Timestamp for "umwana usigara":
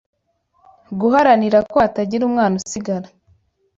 2.29-3.07